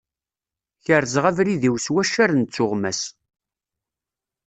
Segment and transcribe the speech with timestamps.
[0.85, 3.01] Kerzeɣ abrid-iw s waccaren d tuɣmas.